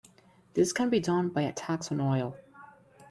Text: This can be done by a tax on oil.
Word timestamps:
This 0.55 0.73
can 0.73 0.89
be 0.89 0.99
done 0.99 1.29
by 1.29 1.43
a 1.43 1.53
tax 1.53 1.91
on 1.91 2.01
oil. 2.01 2.35